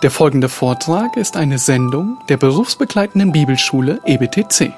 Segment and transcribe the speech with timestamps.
[0.00, 4.60] Der folgende Vortrag ist eine Sendung der berufsbegleitenden Bibelschule EBTC.
[4.60, 4.72] Ich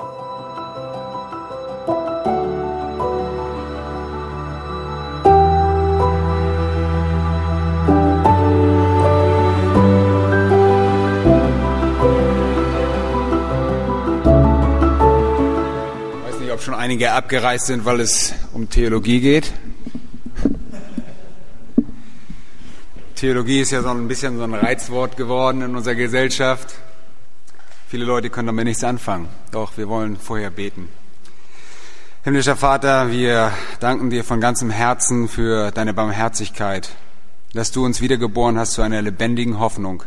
[16.24, 19.52] weiß nicht, ob schon einige abgereist sind, weil es um Theologie geht.
[23.20, 26.76] Theologie ist ja so ein bisschen so ein Reizwort geworden in unserer Gesellschaft.
[27.86, 29.28] Viele Leute können damit nichts anfangen.
[29.50, 30.88] Doch wir wollen vorher beten.
[32.24, 36.92] Himmlischer Vater, wir danken dir von ganzem Herzen für deine Barmherzigkeit,
[37.52, 40.02] dass du uns wiedergeboren hast zu einer lebendigen Hoffnung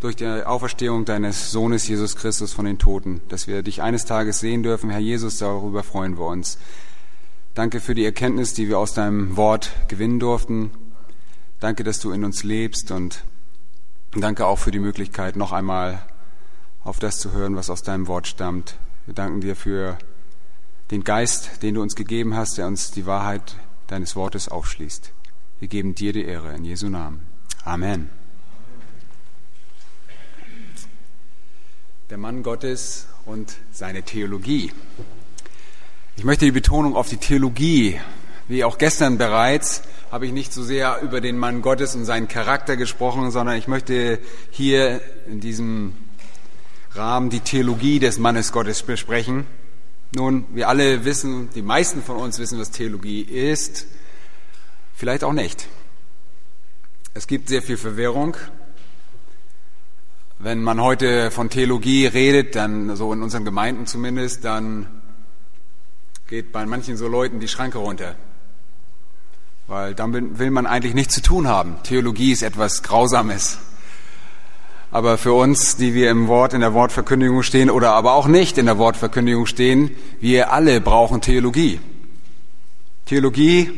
[0.00, 4.40] durch die Auferstehung deines Sohnes Jesus Christus von den Toten, dass wir dich eines Tages
[4.40, 4.88] sehen dürfen.
[4.88, 6.56] Herr Jesus, darüber freuen wir uns.
[7.52, 10.70] Danke für die Erkenntnis, die wir aus deinem Wort gewinnen durften.
[11.60, 13.22] Danke, dass du in uns lebst und
[14.12, 16.06] danke auch für die Möglichkeit, noch einmal
[16.84, 18.78] auf das zu hören, was aus deinem Wort stammt.
[19.04, 19.98] Wir danken dir für
[20.90, 23.56] den Geist, den du uns gegeben hast, der uns die Wahrheit
[23.88, 25.12] deines Wortes aufschließt.
[25.58, 27.26] Wir geben dir die Ehre in Jesu Namen.
[27.62, 28.08] Amen.
[32.08, 34.72] Der Mann Gottes und seine Theologie.
[36.16, 38.00] Ich möchte die Betonung auf die Theologie,
[38.48, 42.26] wie auch gestern bereits, habe ich nicht so sehr über den Mann Gottes und seinen
[42.26, 44.18] Charakter gesprochen, sondern ich möchte
[44.50, 45.94] hier in diesem
[46.92, 49.46] Rahmen die Theologie des Mannes Gottes besprechen.
[50.16, 53.86] Nun, wir alle wissen, die meisten von uns wissen, was Theologie ist,
[54.96, 55.68] vielleicht auch nicht.
[57.14, 58.36] Es gibt sehr viel Verwirrung.
[60.40, 64.88] Wenn man heute von Theologie redet, dann so in unseren Gemeinden zumindest, dann
[66.26, 68.16] geht bei manchen so Leuten die Schranke runter.
[69.70, 71.76] Weil damit will man eigentlich nichts zu tun haben.
[71.84, 73.58] Theologie ist etwas Grausames.
[74.90, 78.58] Aber für uns, die wir im Wort, in der Wortverkündigung stehen oder aber auch nicht
[78.58, 81.78] in der Wortverkündigung stehen, wir alle brauchen Theologie.
[83.06, 83.70] Theologie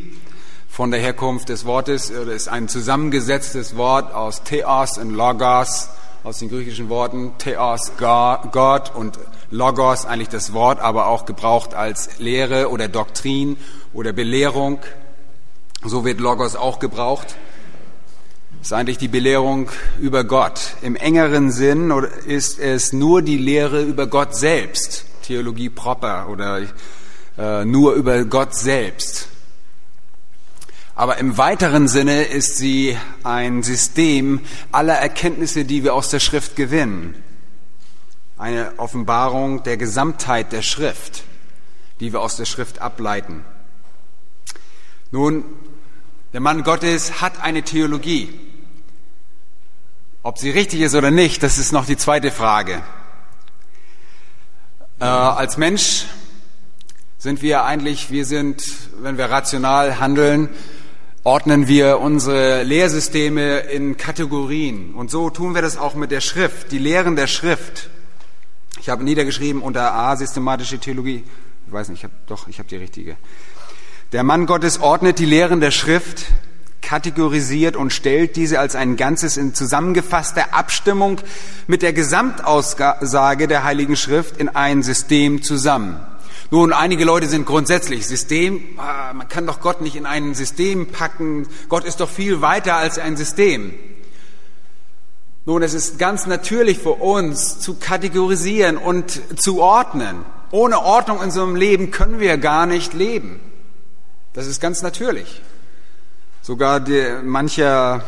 [0.66, 5.90] von der Herkunft des Wortes ist ein zusammengesetztes Wort aus Theos und Logos,
[6.24, 9.18] aus den griechischen Worten Theos, Gott und
[9.50, 13.58] Logos, eigentlich das Wort, aber auch gebraucht als Lehre oder Doktrin
[13.92, 14.78] oder Belehrung.
[15.84, 17.34] So wird Logos auch gebraucht.
[18.60, 19.68] Ist eigentlich die Belehrung
[20.00, 20.76] über Gott.
[20.80, 21.90] Im engeren Sinn
[22.24, 26.62] ist es nur die Lehre über Gott selbst, Theologie proper oder
[27.36, 29.26] äh, nur über Gott selbst.
[30.94, 34.40] Aber im weiteren Sinne ist sie ein System
[34.70, 37.16] aller Erkenntnisse, die wir aus der Schrift gewinnen.
[38.38, 41.24] Eine Offenbarung der Gesamtheit der Schrift,
[41.98, 43.44] die wir aus der Schrift ableiten.
[45.10, 45.44] Nun,
[46.32, 48.32] der Mann Gottes hat eine Theologie.
[50.22, 52.82] Ob sie richtig ist oder nicht, das ist noch die zweite Frage.
[55.00, 56.06] Äh, als Mensch
[57.18, 58.64] sind wir eigentlich, wir sind,
[59.00, 60.48] wenn wir rational handeln,
[61.24, 64.94] ordnen wir unsere Lehrsysteme in Kategorien.
[64.94, 67.90] Und so tun wir das auch mit der Schrift, die Lehren der Schrift.
[68.80, 71.24] Ich habe niedergeschrieben unter A systematische Theologie.
[71.66, 73.16] Ich weiß nicht, ich habe doch, ich habe die richtige.
[74.12, 76.26] Der Mann Gottes ordnet die Lehren der Schrift,
[76.82, 81.18] kategorisiert und stellt diese als ein Ganzes in zusammengefasster Abstimmung
[81.66, 85.98] mit der Gesamtaussage der Heiligen Schrift in ein System zusammen.
[86.50, 91.48] Nun, einige Leute sind grundsätzlich System, man kann doch Gott nicht in ein System packen,
[91.70, 93.72] Gott ist doch viel weiter als ein System.
[95.46, 100.26] Nun, es ist ganz natürlich für uns zu kategorisieren und zu ordnen.
[100.50, 103.40] Ohne Ordnung in unserem Leben können wir gar nicht leben.
[104.32, 105.42] Das ist ganz natürlich.
[106.40, 108.04] Sogar der, mancher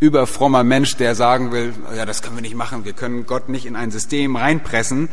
[0.00, 3.66] überfrommer Mensch, der sagen will, ja, das können wir nicht machen, wir können Gott nicht
[3.66, 5.08] in ein System reinpressen,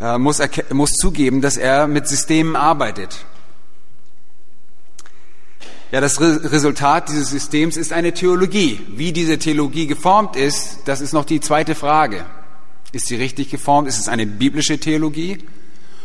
[0.00, 0.40] äh, muss,
[0.72, 3.24] muss zugeben, dass er mit Systemen arbeitet.
[5.92, 8.80] Ja, das Re Resultat dieses Systems ist eine Theologie.
[8.94, 12.26] Wie diese Theologie geformt ist, das ist noch die zweite Frage.
[12.92, 13.88] Ist sie richtig geformt?
[13.88, 15.38] Ist es eine biblische Theologie?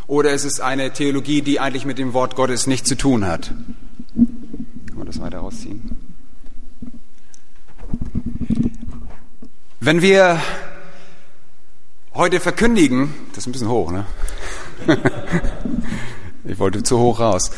[0.08, 3.52] Oder ist es eine Theologie, die eigentlich mit dem Wort Gottes nichts zu tun hat?
[4.14, 5.96] Kann man das weiter rausziehen?
[9.80, 10.40] Wenn wir
[12.14, 14.06] heute verkündigen, das ist ein bisschen hoch, ne?
[16.44, 17.50] ich wollte zu hoch raus.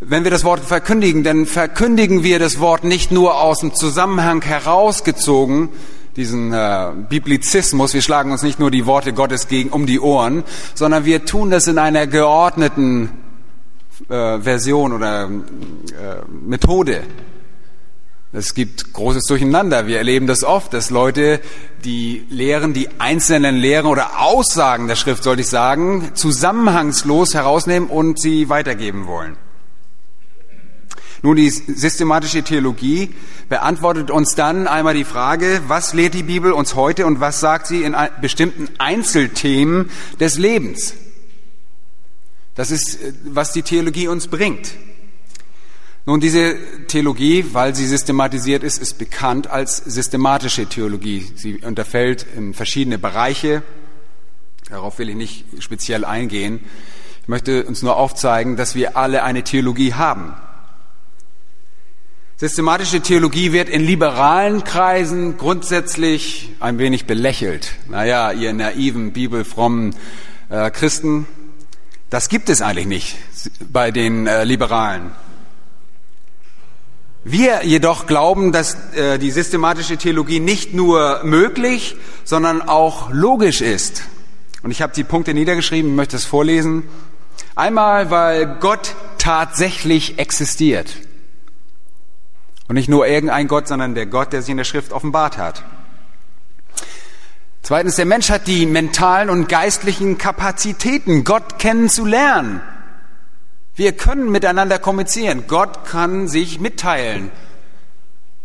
[0.00, 4.42] Wenn wir das Wort verkündigen, dann verkündigen wir das Wort nicht nur aus dem Zusammenhang
[4.42, 5.70] herausgezogen,
[6.16, 10.44] diesen äh, Biblizismus, wir schlagen uns nicht nur die Worte Gottes gegen um die Ohren,
[10.74, 13.10] sondern wir tun das in einer geordneten
[14.08, 15.28] äh, Version oder äh,
[16.28, 17.02] Methode.
[18.32, 19.86] Es gibt großes Durcheinander.
[19.86, 21.40] Wir erleben das oft, dass Leute
[21.84, 28.20] die Lehren, die einzelnen Lehren oder Aussagen der Schrift, sollte ich sagen, zusammenhangslos herausnehmen und
[28.20, 29.36] sie weitergeben wollen.
[31.22, 33.14] Nun, die systematische Theologie
[33.48, 37.66] beantwortet uns dann einmal die Frage, was lehrt die Bibel uns heute und was sagt
[37.66, 39.90] sie in bestimmten Einzelthemen
[40.20, 40.94] des Lebens?
[42.54, 44.72] Das ist, was die Theologie uns bringt.
[46.06, 51.26] Nun, diese Theologie, weil sie systematisiert ist, ist bekannt als systematische Theologie.
[51.34, 53.62] Sie unterfällt in verschiedene Bereiche.
[54.70, 56.60] Darauf will ich nicht speziell eingehen.
[57.22, 60.34] Ich möchte uns nur aufzeigen, dass wir alle eine Theologie haben.
[62.38, 67.72] Systematische Theologie wird in liberalen Kreisen grundsätzlich ein wenig belächelt.
[67.88, 69.96] Naja, ihr naiven, bibelfrommen
[70.50, 71.26] äh, Christen,
[72.10, 73.16] das gibt es eigentlich nicht
[73.72, 75.12] bei den äh, Liberalen.
[77.24, 84.02] Wir jedoch glauben, dass äh, die systematische Theologie nicht nur möglich, sondern auch logisch ist.
[84.62, 86.82] Und ich habe die Punkte niedergeschrieben, möchte es vorlesen.
[87.54, 91.05] Einmal, weil Gott tatsächlich existiert.
[92.68, 95.62] Und nicht nur irgendein Gott, sondern der Gott, der sich in der Schrift offenbart hat.
[97.62, 102.60] Zweitens, der Mensch hat die mentalen und geistlichen Kapazitäten, Gott kennenzulernen.
[103.74, 105.44] Wir können miteinander kommunizieren.
[105.48, 107.30] Gott kann sich mitteilen.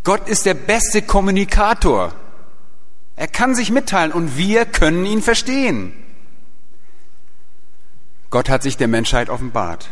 [0.04, 2.14] Gott ist der beste Kommunikator.
[3.16, 5.94] Er kann sich mitteilen und wir können ihn verstehen.
[8.32, 9.92] Gott hat sich der Menschheit offenbart.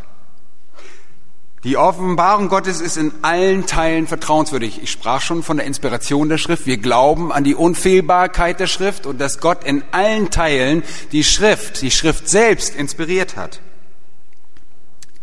[1.66, 4.82] Die Offenbarung Gottes ist in allen Teilen vertrauenswürdig.
[4.82, 6.66] Ich sprach schon von der Inspiration der Schrift.
[6.66, 11.82] Wir glauben an die Unfehlbarkeit der Schrift und dass Gott in allen Teilen die Schrift,
[11.82, 13.60] die Schrift selbst inspiriert hat.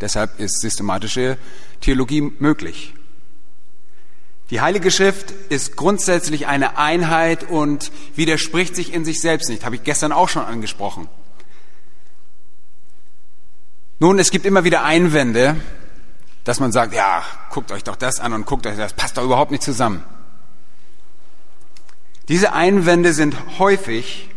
[0.03, 1.39] Deshalb ist systematische
[1.81, 2.93] Theologie möglich.
[4.51, 9.65] Die Heilige Schrift ist grundsätzlich eine Einheit und widerspricht sich in sich selbst nicht.
[9.65, 11.09] Habe ich gestern auch schon angesprochen.
[13.99, 15.57] Nun, es gibt immer wieder Einwände,
[16.47, 19.25] dass man sagt, ja, guckt euch doch das an und guckt euch das, passt doch
[19.25, 20.05] überhaupt nicht zusammen.
[22.29, 24.31] Diese Einwände sind häufig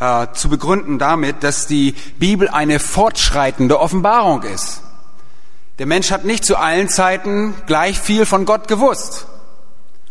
[0.00, 4.82] äh, zu begründen damit, dass die Bibel eine fortschreitende Offenbarung ist.
[5.78, 9.27] Der Mensch hat nicht zu allen Zeiten gleich viel von Gott gewusst,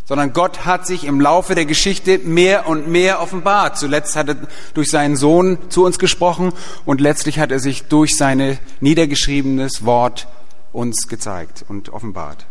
[0.07, 3.77] sondern Gott hat sich im Laufe der Geschichte mehr und mehr offenbart.
[3.77, 4.37] Zuletzt hat er
[4.73, 6.53] durch seinen Sohn zu uns gesprochen
[6.85, 10.27] und letztlich hat er sich durch sein niedergeschriebenes Wort
[10.71, 12.45] uns gezeigt und offenbart.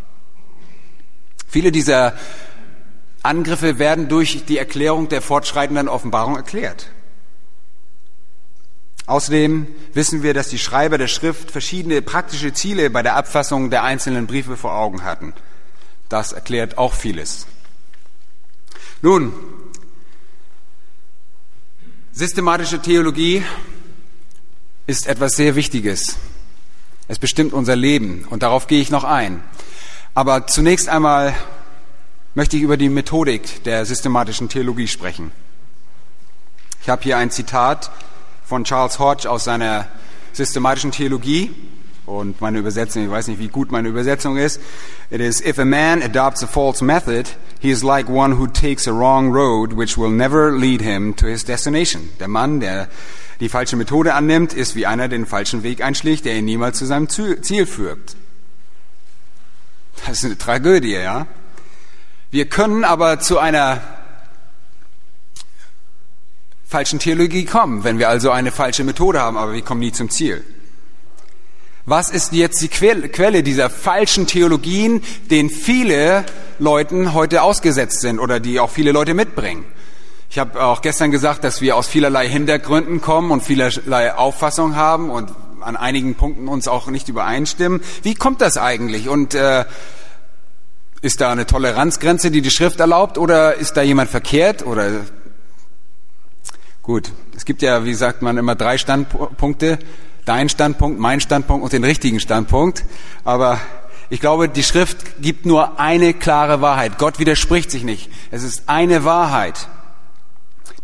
[1.48, 2.12] Viele dieser
[3.22, 6.90] Angriffe werden durch die Erklärung der fortschreitenden Offenbarung erklärt.
[9.06, 13.84] Außerdem wissen wir, dass die Schreiber der Schrift verschiedene praktische Ziele bei der Abfassung der
[13.84, 15.32] einzelnen Briefe vor Augen hatten.
[16.08, 17.46] Das erklärt auch vieles.
[19.02, 19.32] Nun,
[22.12, 23.44] systematische Theologie
[24.86, 26.16] ist etwas sehr Wichtiges.
[27.08, 29.42] Es bestimmt unser Leben und darauf gehe ich noch ein.
[30.14, 31.34] Aber zunächst einmal
[32.34, 35.30] möchte ich über die Methodik der systematischen Theologie sprechen.
[36.82, 37.90] Ich habe hier ein Zitat
[38.44, 39.88] von Charles Hodge aus seiner
[40.32, 41.54] systematischen Theologie.
[42.06, 44.60] Und meine Übersetzung, ich weiß nicht, wie gut meine Übersetzung ist.
[45.10, 48.86] It is, if a man adopts a false method, he is like one who takes
[48.86, 52.08] a wrong road, which will never lead him to his destination.
[52.20, 52.88] Der Mann, der
[53.40, 56.78] die falsche Methode annimmt, ist wie einer, der den falschen Weg einschlägt, der ihn niemals
[56.78, 58.16] zu seinem Ziel führt.
[60.06, 61.26] Das ist eine Tragödie, ja.
[62.30, 63.82] Wir können aber zu einer
[66.66, 70.10] falschen Theologie kommen, wenn wir also eine falsche Methode haben, aber wir kommen nie zum
[70.10, 70.44] Ziel.
[71.88, 76.24] Was ist jetzt die Quelle dieser falschen Theologien, denen viele
[76.58, 79.64] Leuten heute ausgesetzt sind oder die auch viele Leute mitbringen?
[80.28, 85.10] Ich habe auch gestern gesagt, dass wir aus vielerlei Hintergründen kommen und vielerlei Auffassungen haben
[85.10, 87.80] und an einigen Punkten uns auch nicht übereinstimmen.
[88.02, 89.08] Wie kommt das eigentlich?
[89.08, 89.64] Und äh,
[91.02, 94.66] ist da eine Toleranzgrenze, die die Schrift erlaubt, oder ist da jemand verkehrt?
[94.66, 95.02] Oder
[96.86, 99.80] Gut, es gibt ja, wie sagt man, immer drei Standpunkte.
[100.26, 102.84] Dein Standpunkt, mein Standpunkt und den richtigen Standpunkt.
[103.24, 103.60] Aber
[104.10, 106.98] ich glaube, die Schrift gibt nur eine klare Wahrheit.
[106.98, 108.10] Gott widerspricht sich nicht.
[108.30, 109.68] Es ist eine Wahrheit.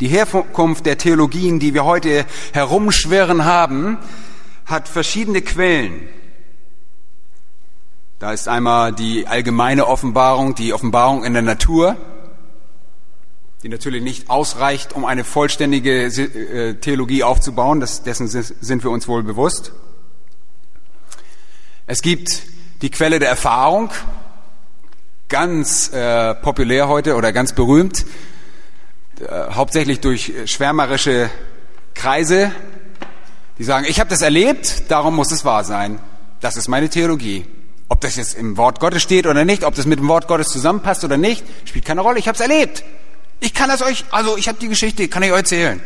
[0.01, 3.99] Die Herkunft der Theologien, die wir heute herumschwirren haben,
[4.65, 6.09] hat verschiedene Quellen.
[8.21, 11.97] Da ist einmal die allgemeine Offenbarung, die Offenbarung in der Natur
[13.63, 17.81] die natürlich nicht ausreicht, um eine vollständige äh, Theologie aufzubauen.
[17.81, 19.73] Das, dessen sind wir uns wohl bewusst.
[21.87, 22.43] Es gibt
[22.83, 23.91] die Quelle der Erfahrung.
[25.29, 28.05] ganz äh, populär heute oder ganz berühmt,
[29.19, 31.31] äh, hauptsächlich durch schwärmerische
[31.95, 32.53] Kreise,
[33.57, 35.99] die sagen, ich habe das erlebt, darum muss es wahr sein.
[36.41, 37.47] Das ist meine Theologie.
[37.89, 40.49] Ob das jetzt im Wort Gottes steht oder nicht, ob das mit dem Wort Gottes
[40.49, 42.19] zusammenpasst oder nicht, spielt keine Rolle.
[42.19, 42.85] Ich habe es erlebt.
[43.43, 45.83] Ich kann das euch, also ich habe die Geschichte, kann ich euch erzählen.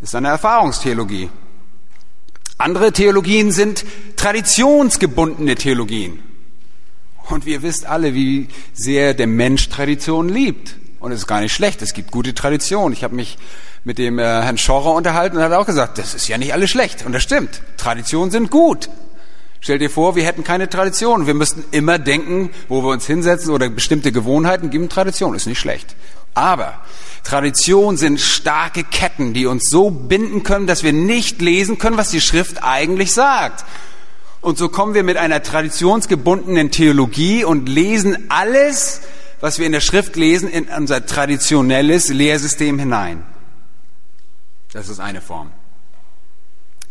[0.00, 1.30] Das ist eine Erfahrungstheologie.
[2.58, 3.86] Andere Theologien sind
[4.16, 6.22] traditionsgebundene Theologien.
[7.30, 10.76] Und wir wisst alle, wie sehr der Mensch Tradition liebt.
[10.98, 11.80] Und es ist gar nicht schlecht.
[11.80, 12.92] Es gibt gute Traditionen.
[12.92, 13.38] Ich habe mich
[13.84, 16.68] mit dem äh, Herrn Schorrer unterhalten und hat auch gesagt, das ist ja nicht alles
[16.68, 17.06] schlecht.
[17.06, 17.62] Und das stimmt.
[17.78, 18.90] Traditionen sind gut.
[19.60, 21.26] Stell dir vor, wir hätten keine Tradition.
[21.26, 24.88] Wir müssten immer denken, wo wir uns hinsetzen oder bestimmte Gewohnheiten geben.
[24.88, 25.94] Tradition ist nicht schlecht.
[26.32, 26.80] Aber
[27.24, 32.10] Tradition sind starke Ketten, die uns so binden können, dass wir nicht lesen können, was
[32.10, 33.64] die Schrift eigentlich sagt.
[34.40, 39.02] Und so kommen wir mit einer traditionsgebundenen Theologie und lesen alles,
[39.40, 43.22] was wir in der Schrift lesen, in unser traditionelles Lehrsystem hinein.
[44.72, 45.50] Das ist eine Form.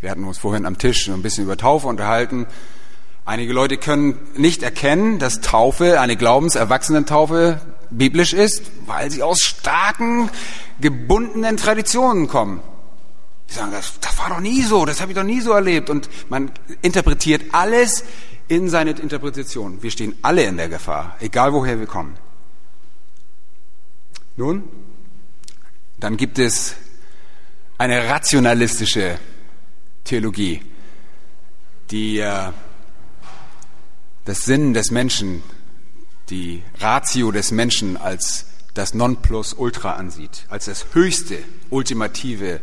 [0.01, 2.48] Wir hatten uns vorhin am Tisch ein bisschen über Taufe unterhalten.
[3.25, 10.29] Einige Leute können nicht erkennen, dass Taufe, eine Glaubenserwachsenentaufe, biblisch ist, weil sie aus starken,
[10.79, 12.62] gebundenen Traditionen kommen.
[13.50, 15.89] Die sagen, das, das war doch nie so, das habe ich doch nie so erlebt.
[15.89, 16.51] Und man
[16.82, 18.06] interpretiert alles
[18.48, 19.84] in seine Interpretation.
[19.84, 22.15] Wir stehen alle in der Gefahr, egal woher wir kommen.
[24.38, 24.63] Nun,
[26.00, 26.75] dann gibt es
[27.77, 29.20] eine rationalistische
[30.03, 30.62] Theologie,
[31.91, 32.51] die äh,
[34.25, 35.44] das Sinn des Menschen,
[36.29, 41.39] die Ratio des Menschen als das Nonplusultra ansieht, als das höchste,
[41.70, 42.62] ultimative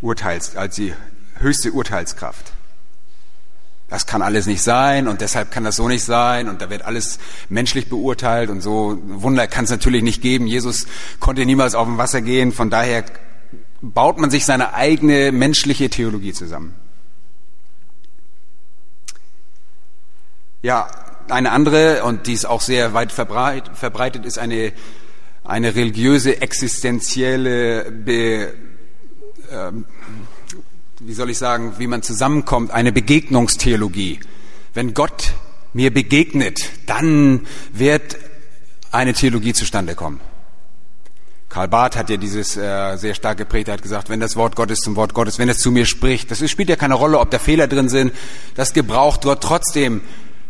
[0.00, 0.94] Urteils, als die
[1.38, 2.52] höchste Urteilskraft.
[3.88, 6.80] Das kann alles nicht sein und deshalb kann das so nicht sein und da wird
[6.82, 7.18] alles
[7.50, 8.98] menschlich beurteilt und so.
[9.04, 10.46] Wunder kann es natürlich nicht geben.
[10.46, 10.86] Jesus
[11.20, 13.04] konnte niemals auf dem Wasser gehen, von daher
[13.82, 16.74] baut man sich seine eigene menschliche Theologie zusammen.
[20.62, 20.88] Ja,
[21.28, 24.72] eine andere, und die ist auch sehr weit verbreitet, ist eine,
[25.42, 28.54] eine religiöse, existenzielle, Be,
[29.50, 29.72] äh,
[31.00, 34.20] wie soll ich sagen, wie man zusammenkommt, eine Begegnungstheologie.
[34.72, 35.34] Wenn Gott
[35.72, 38.16] mir begegnet, dann wird
[38.92, 40.20] eine Theologie zustande kommen.
[41.52, 44.56] Karl Barth hat ja dieses äh, sehr stark geprägt, er hat gesagt, wenn das Wort
[44.56, 47.30] Gottes zum Wort Gottes, wenn es zu mir spricht, das spielt ja keine Rolle, ob
[47.30, 48.14] da Fehler drin sind,
[48.54, 50.00] das gebraucht Gott trotzdem.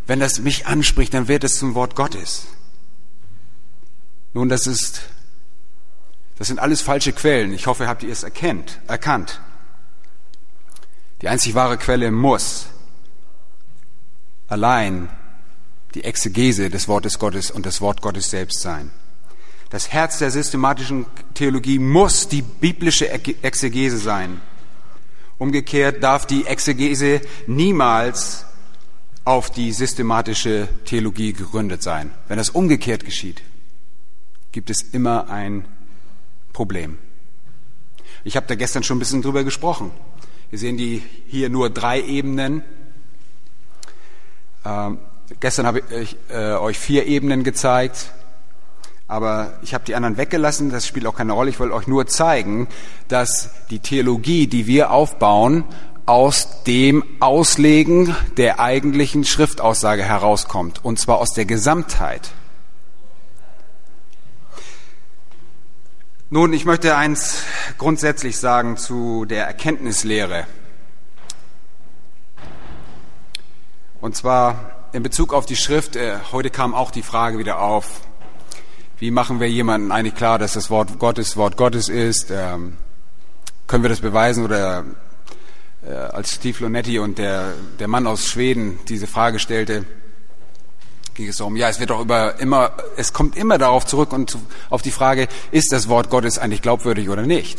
[0.06, 2.47] Wenn das mich anspricht, dann wird es zum Wort Gottes.
[4.32, 5.02] Nun, das ist,
[6.38, 7.52] das sind alles falsche Quellen.
[7.52, 9.40] Ich hoffe, habt ihr es erkennt, erkannt.
[11.21, 12.66] Die einzig wahre Quelle muss
[14.47, 15.09] allein
[15.97, 18.92] die Exegese des Wortes Gottes und das Wort Gottes selbst sein.
[19.73, 24.43] Das Herz der systematischen Theologie muss die biblische Exegese sein.
[25.38, 28.45] Umgekehrt darf die Exegese niemals
[29.25, 32.11] auf die systematische Theologie gegründet sein.
[32.29, 33.41] Wenn das umgekehrt geschieht,
[34.52, 35.64] gibt es immer ein
[36.52, 36.99] Problem.
[38.25, 39.91] Ich habe da gestern schon ein bisschen drüber gesprochen.
[40.50, 42.62] Wir sehen die hier nur drei Ebenen.
[44.67, 44.99] Ähm,
[45.41, 48.12] gestern habe ich äh, euch vier Ebenen gezeigt.
[49.12, 51.50] Aber ich habe die anderen weggelassen, das spielt auch keine Rolle.
[51.50, 52.66] Ich wollte euch nur zeigen,
[53.09, 55.64] dass die Theologie, die wir aufbauen,
[56.07, 62.31] aus dem Auslegen der eigentlichen Schriftaussage herauskommt, und zwar aus der Gesamtheit.
[66.31, 67.42] Nun, ich möchte eins
[67.76, 70.47] grundsätzlich sagen zu der Erkenntnislehre.
[74.00, 78.00] Und zwar in Bezug auf die Schrift, äh, heute kam auch die Frage wieder auf,
[79.02, 82.30] wie machen wir jemanden eigentlich klar, dass das Wort Gottes Wort Gottes ist?
[82.30, 82.76] Ähm,
[83.66, 84.44] können wir das beweisen?
[84.44, 84.85] Oder
[85.85, 89.85] äh, als Steve Lonetti und der, der Mann aus Schweden diese Frage stellte,
[91.14, 94.38] ging es darum, ja, es wird doch über immer, es kommt immer darauf zurück und
[94.71, 97.59] auf die Frage, ist das Wort Gottes eigentlich glaubwürdig oder nicht?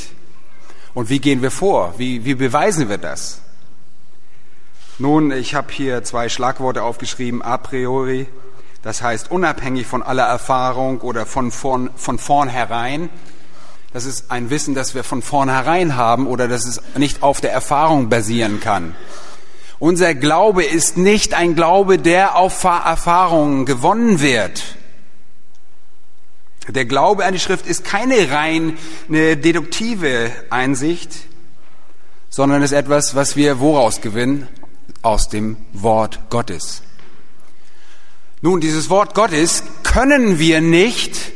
[0.93, 1.95] Und wie gehen wir vor?
[1.97, 3.41] Wie, wie beweisen wir das?
[4.97, 8.27] Nun, ich habe hier zwei Schlagworte aufgeschrieben, a priori,
[8.83, 13.09] das heißt, unabhängig von aller Erfahrung oder von, von, von vornherein,
[13.93, 17.53] das ist ein Wissen, das wir von vornherein haben oder dass es nicht auf der
[17.53, 18.95] Erfahrung basieren kann.
[19.79, 24.63] Unser Glaube ist nicht ein Glaube, der auf Erfahrungen gewonnen wird.
[26.67, 28.77] Der Glaube an die Schrift ist keine rein
[29.09, 31.11] eine deduktive Einsicht,
[32.29, 34.47] sondern ist etwas, was wir woraus gewinnen?
[35.01, 36.81] Aus dem Wort Gottes.
[38.45, 41.31] Nun, dieses Wort Gottes können wir nicht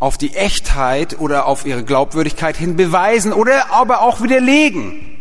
[0.00, 5.20] auf die Echtheit oder auf ihre Glaubwürdigkeit hin beweisen oder aber auch widerlegen.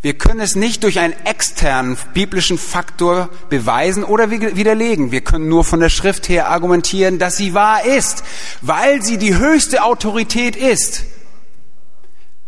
[0.00, 5.12] Wir können es nicht durch einen externen biblischen Faktor beweisen oder widerlegen.
[5.12, 8.24] Wir können nur von der Schrift her argumentieren, dass sie wahr ist,
[8.62, 11.04] weil sie die höchste Autorität ist.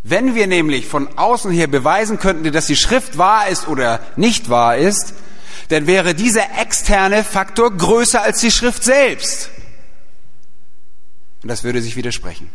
[0.03, 4.49] Wenn wir nämlich von außen her beweisen könnten, dass die Schrift wahr ist oder nicht
[4.49, 5.13] wahr ist,
[5.69, 9.51] dann wäre dieser externe Faktor größer als die Schrift selbst.
[11.43, 12.49] Und das würde sich widersprechen.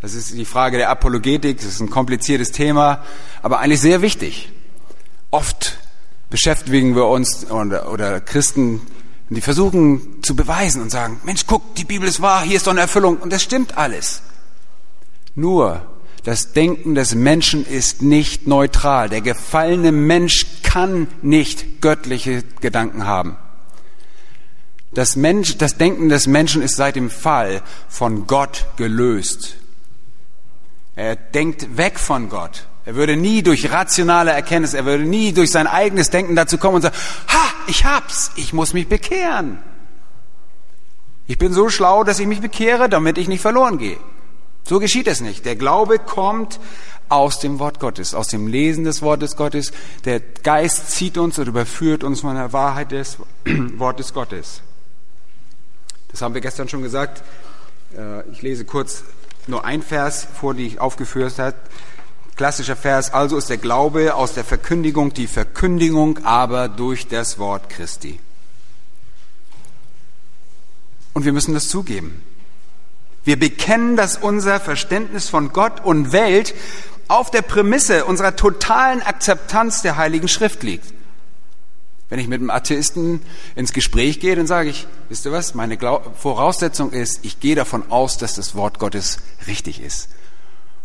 [0.00, 3.04] Das ist die Frage der Apologetik, das ist ein kompliziertes Thema,
[3.42, 4.50] aber eigentlich sehr wichtig.
[5.30, 5.78] Oft
[6.30, 8.80] beschäftigen wir uns oder, oder Christen,
[9.28, 12.72] die versuchen zu beweisen und sagen, Mensch, guck, die Bibel ist wahr, hier ist doch
[12.72, 14.22] eine Erfüllung und das stimmt alles.
[15.34, 15.82] Nur
[16.24, 19.08] das Denken des Menschen ist nicht neutral.
[19.08, 23.36] Der gefallene Mensch kann nicht göttliche Gedanken haben.
[24.92, 29.56] Das, Mensch, das Denken des Menschen ist seit dem Fall von Gott gelöst.
[30.96, 32.66] Er denkt weg von Gott.
[32.84, 36.76] Er würde nie durch rationale Erkenntnis, er würde nie durch sein eigenes Denken dazu kommen
[36.76, 36.96] und sagen,
[37.28, 39.62] ha, ich hab's, ich muss mich bekehren.
[41.26, 43.98] Ich bin so schlau, dass ich mich bekehre, damit ich nicht verloren gehe.
[44.64, 45.44] So geschieht es nicht.
[45.44, 46.60] Der Glaube kommt
[47.08, 49.72] aus dem Wort Gottes, aus dem Lesen des Wortes Gottes.
[50.04, 53.18] Der Geist zieht uns und überführt uns von der Wahrheit des
[53.76, 54.62] Wortes Gottes.
[56.08, 57.22] Das haben wir gestern schon gesagt.
[57.96, 59.02] Äh, ich lese kurz
[59.46, 61.56] nur ein Vers vor, die ich aufgeführt habe.
[62.36, 63.12] Klassischer Vers.
[63.12, 68.20] Also ist der Glaube aus der Verkündigung die Verkündigung aber durch das Wort Christi.
[71.12, 72.22] Und wir müssen das zugeben.
[73.24, 76.54] Wir bekennen, dass unser Verständnis von Gott und Welt
[77.08, 80.94] auf der Prämisse unserer totalen Akzeptanz der Heiligen Schrift liegt.
[82.08, 83.20] Wenn ich mit einem Atheisten
[83.54, 85.78] ins Gespräch gehe, dann sage ich, wisst ihr was, meine
[86.18, 90.08] Voraussetzung ist, ich gehe davon aus, dass das Wort Gottes richtig ist.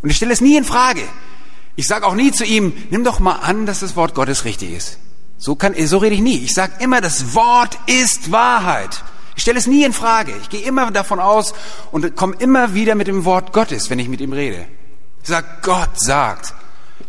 [0.03, 1.01] Und ich stelle es nie in Frage.
[1.75, 4.71] Ich sage auch nie zu ihm, nimm doch mal an, dass das Wort Gottes richtig
[4.71, 4.99] ist.
[5.37, 6.37] So, kann, so rede ich nie.
[6.37, 9.03] Ich sage immer, das Wort ist Wahrheit.
[9.35, 10.33] Ich stelle es nie in Frage.
[10.41, 11.53] Ich gehe immer davon aus
[11.91, 14.65] und komme immer wieder mit dem Wort Gottes, wenn ich mit ihm rede.
[15.21, 16.53] Ich sage, Gott sagt,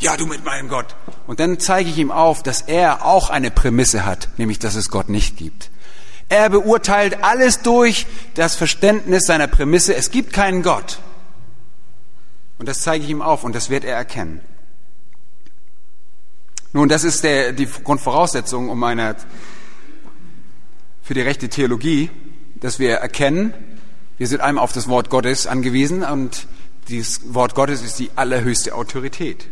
[0.00, 0.96] ja, du mit meinem Gott.
[1.26, 4.90] Und dann zeige ich ihm auf, dass er auch eine Prämisse hat, nämlich dass es
[4.90, 5.70] Gott nicht gibt.
[6.28, 10.98] Er beurteilt alles durch das Verständnis seiner Prämisse, es gibt keinen Gott.
[12.58, 14.40] Und das zeige ich ihm auf und das wird er erkennen.
[16.72, 19.16] Nun, das ist der, die Grundvoraussetzung, um eine
[21.07, 22.11] für die rechte Theologie,
[22.57, 23.55] dass wir erkennen,
[24.19, 26.49] wir sind einmal auf das Wort Gottes angewiesen und
[26.88, 29.47] dieses Wort Gottes ist die allerhöchste Autorität.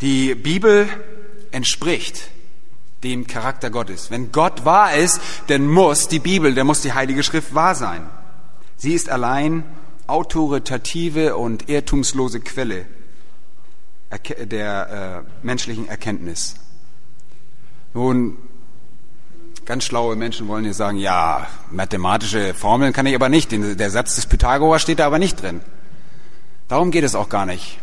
[0.00, 0.88] Die Bibel
[1.52, 2.28] entspricht
[3.04, 4.10] dem Charakter Gottes.
[4.10, 8.04] Wenn Gott wahr ist, dann muss die Bibel, dann muss die Heilige Schrift wahr sein.
[8.76, 9.62] Sie ist allein
[10.08, 12.86] autoritative und irrtumslose Quelle
[14.40, 16.56] der äh, menschlichen Erkenntnis.
[17.94, 18.36] Nun,
[19.64, 23.52] ganz schlaue Menschen wollen jetzt sagen, ja, mathematische Formeln kann ich aber nicht.
[23.52, 25.60] Der Satz des Pythagoras steht da aber nicht drin.
[26.68, 27.78] Darum geht es auch gar nicht.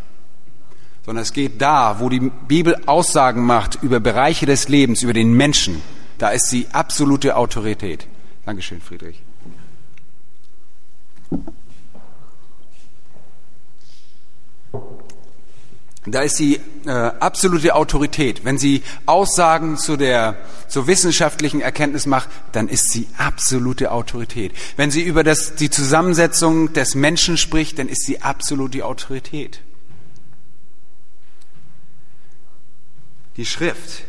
[1.06, 5.34] Sondern es geht da, wo die Bibel Aussagen macht über Bereiche des Lebens, über den
[5.34, 5.82] Menschen.
[6.18, 8.06] Da ist sie absolute Autorität.
[8.46, 9.24] Dankeschön, Friedrich.
[16.06, 18.44] Da ist sie äh, absolute Autorität.
[18.44, 20.36] Wenn sie Aussagen zu der
[20.68, 24.54] zur wissenschaftlichen Erkenntnis macht, dann ist sie absolute Autorität.
[24.78, 29.62] Wenn sie über das, die Zusammensetzung des Menschen spricht, dann ist sie absolute Autorität.
[33.38, 34.04] Die Schrift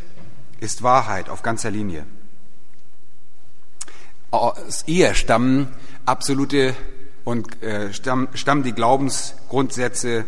[0.61, 2.05] ist Wahrheit auf ganzer Linie.
[4.31, 5.67] Aus ihr stammen
[6.05, 6.73] absolute
[7.23, 10.25] und äh, stammen, stammen die Glaubensgrundsätze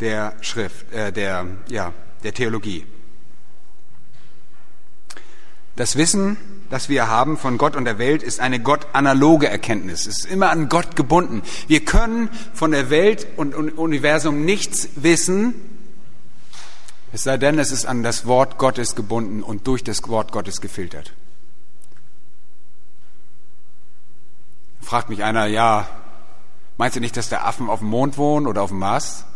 [0.00, 2.86] der Schrift, äh, der, ja, der Theologie.
[5.76, 6.36] Das Wissen,
[6.70, 10.06] das wir haben von Gott und der Welt, ist eine Gott-analoge Erkenntnis.
[10.06, 11.42] Es ist immer an Gott gebunden.
[11.66, 15.54] Wir können von der Welt und Universum nichts wissen,
[17.14, 20.60] es sei denn, es ist an das Wort Gottes gebunden und durch das Wort Gottes
[20.60, 21.12] gefiltert.
[24.80, 25.86] Fragt mich einer, ja,
[26.76, 29.26] meinst du nicht, dass der Affen auf dem Mond wohnen oder auf dem Mars?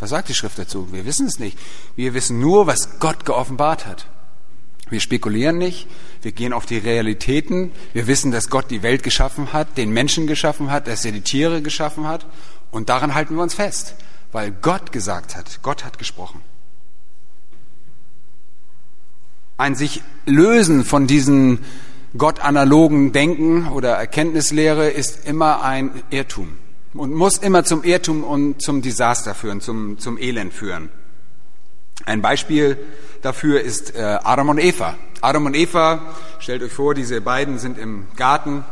[0.00, 0.92] Was sagt die Schrift dazu?
[0.92, 1.58] Wir wissen es nicht.
[1.94, 4.06] Wir wissen nur, was Gott geoffenbart hat.
[4.88, 5.86] Wir spekulieren nicht,
[6.22, 7.70] wir gehen auf die Realitäten.
[7.92, 11.20] Wir wissen, dass Gott die Welt geschaffen hat, den Menschen geschaffen hat, dass er die
[11.20, 12.26] Tiere geschaffen hat.
[12.72, 13.94] Und daran halten wir uns fest,
[14.32, 16.42] weil Gott gesagt hat, Gott hat gesprochen.
[19.60, 21.58] ein sich lösen von diesen
[22.16, 26.56] gottanalogen Denken oder Erkenntnislehre ist immer ein Irrtum
[26.94, 30.90] und muss immer zum Irrtum und zum Desaster führen, zum, zum Elend führen.
[32.04, 32.78] Ein Beispiel
[33.22, 34.96] dafür ist äh, Adam und Eva.
[35.20, 38.64] Adam und Eva, stellt euch vor, diese beiden sind im Garten.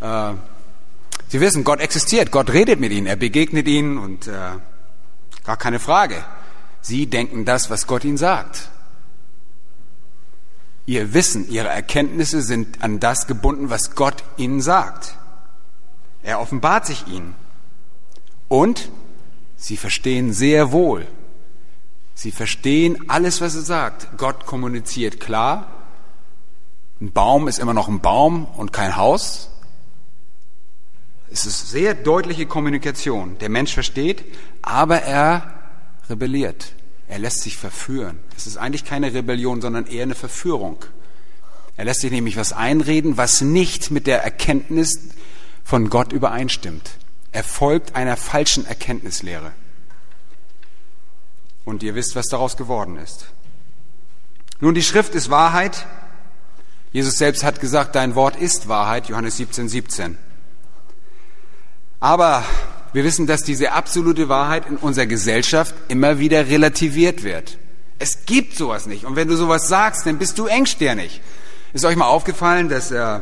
[0.00, 0.32] Äh,
[1.28, 4.32] sie wissen, Gott existiert, Gott redet mit ihnen, er begegnet ihnen und äh,
[5.44, 6.24] gar keine Frage.
[6.80, 8.68] Sie denken das, was Gott ihnen sagt.
[10.84, 15.16] Ihr Wissen, ihre Erkenntnisse sind an das gebunden, was Gott ihnen sagt.
[16.22, 17.34] Er offenbart sich ihnen.
[18.48, 18.90] Und
[19.56, 21.06] sie verstehen sehr wohl.
[22.14, 24.18] Sie verstehen alles, was er sagt.
[24.18, 25.66] Gott kommuniziert klar.
[27.00, 29.50] Ein Baum ist immer noch ein Baum und kein Haus.
[31.32, 33.38] Es ist sehr deutliche Kommunikation.
[33.38, 34.22] Der Mensch versteht,
[34.60, 35.54] aber er
[36.10, 36.74] rebelliert.
[37.08, 38.18] Er lässt sich verführen.
[38.36, 40.84] Es ist eigentlich keine Rebellion, sondern eher eine Verführung.
[41.76, 45.08] Er lässt sich nämlich was einreden, was nicht mit der Erkenntnis
[45.64, 46.90] von Gott übereinstimmt.
[47.32, 49.52] Er folgt einer falschen Erkenntnislehre.
[51.64, 53.26] Und ihr wisst, was daraus geworden ist.
[54.60, 55.86] Nun, die Schrift ist Wahrheit.
[56.92, 60.18] Jesus selbst hat gesagt, dein Wort ist Wahrheit, Johannes 17, 17.
[62.00, 62.44] Aber
[62.92, 67.56] wir wissen, dass diese absolute Wahrheit in unserer Gesellschaft immer wieder relativiert wird.
[67.98, 69.04] Es gibt sowas nicht.
[69.04, 71.22] Und wenn du sowas sagst, dann bist du engstirnig.
[71.72, 73.20] Ist euch mal aufgefallen, dass äh,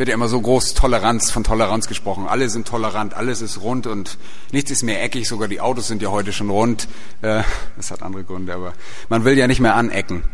[0.00, 2.26] wird ja immer so groß Toleranz von Toleranz gesprochen.
[2.26, 4.16] Alle sind tolerant, alles ist rund und
[4.50, 5.28] nichts ist mehr eckig.
[5.28, 6.88] Sogar die Autos sind ja heute schon rund.
[7.20, 7.42] Äh,
[7.76, 8.72] das hat andere Gründe, aber
[9.10, 10.24] man will ja nicht mehr anecken.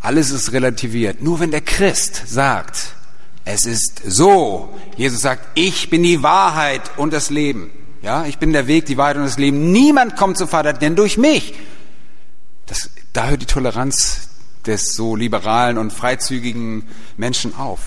[0.00, 1.22] Alles ist relativiert.
[1.22, 2.88] Nur wenn der Christ sagt,
[3.44, 4.76] es ist so.
[4.96, 7.70] Jesus sagt, ich bin die Wahrheit und das Leben.
[8.02, 9.70] Ja, ich bin der Weg, die Wahrheit und das Leben.
[9.70, 11.54] Niemand kommt zum Vater, denn durch mich.
[12.66, 14.28] Das, da hört die Toleranz
[14.66, 16.82] des so liberalen und freizügigen
[17.16, 17.80] Menschen auf.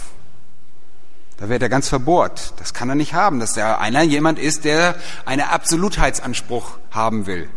[1.38, 2.54] Da wird er ganz verbohrt.
[2.58, 4.95] Das kann er nicht haben, dass er einer jemand ist, der
[5.26, 7.47] einen Absolutheitsanspruch haben will.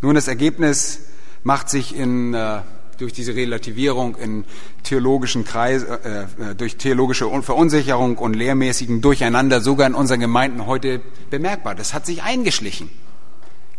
[0.00, 1.00] Nun, das Ergebnis
[1.42, 2.60] macht sich in äh,
[2.98, 4.44] durch diese Relativierung in
[4.82, 11.00] theologischen Kreis, äh, äh, durch theologische Verunsicherung und lehrmäßigen Durcheinander sogar in unseren Gemeinden heute
[11.30, 11.74] bemerkbar.
[11.74, 12.90] Das hat sich eingeschlichen.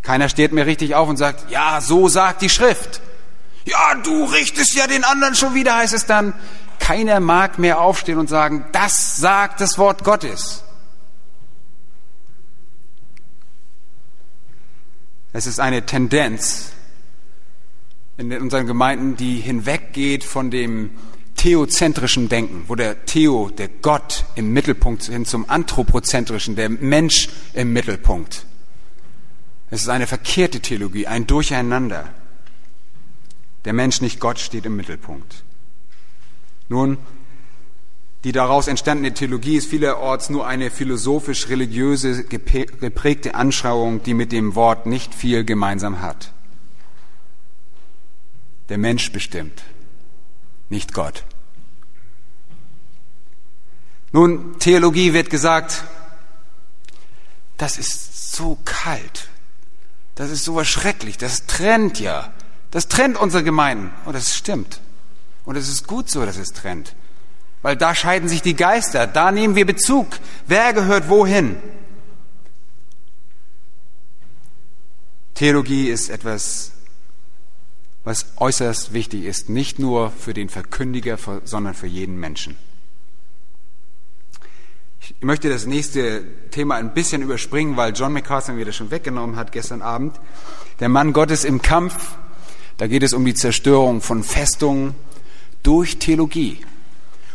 [0.02, 3.02] Keiner steht mehr richtig auf und sagt, ja, so sagt die Schrift.
[3.66, 6.34] Ja, du richtest ja den anderen schon wieder, heißt es dann.
[6.80, 10.64] Keiner mag mehr aufstehen und sagen, das sagt das Wort Gottes.
[15.34, 16.72] Es ist eine Tendenz,
[18.18, 20.92] in unseren Gemeinden, die hinweggeht von dem
[21.36, 27.74] theozentrischen Denken, wo der Theo, der Gott im Mittelpunkt hin zum anthropozentrischen, der Mensch im
[27.74, 28.46] Mittelpunkt.
[29.70, 32.10] Es ist eine verkehrte Theologie, ein Durcheinander.
[33.66, 35.44] Der Mensch, nicht Gott, steht im Mittelpunkt.
[36.70, 36.98] Nun,
[38.24, 44.86] die daraus entstandene Theologie ist vielerorts nur eine philosophisch-religiöse geprägte Anschauung, die mit dem Wort
[44.88, 46.32] nicht viel gemeinsam hat
[48.70, 49.64] der Mensch bestimmt,
[50.70, 51.24] nicht Gott.
[54.12, 55.84] Nun, Theologie wird gesagt,
[57.58, 59.30] das ist so kalt,
[60.16, 62.34] das ist so schrecklich, das trennt ja,
[62.72, 63.92] das trennt unsere Gemeinden.
[64.06, 64.82] Und das stimmt.
[65.46, 66.96] Und es ist gut so, dass es trennt.
[67.62, 70.08] Weil da scheiden sich die Geister, da nehmen wir Bezug.
[70.48, 71.58] Wer gehört wohin?
[75.34, 76.72] Theologie ist etwas
[78.06, 82.56] was äußerst wichtig ist, nicht nur für den Verkündiger, sondern für jeden Menschen.
[85.02, 89.36] Ich möchte das nächste Thema ein bisschen überspringen, weil John MacArthur mir das schon weggenommen
[89.36, 90.16] hat gestern Abend.
[90.80, 92.16] Der Mann Gottes im Kampf,
[92.78, 94.96] da geht es um die Zerstörung von Festungen
[95.66, 96.60] durch Theologie.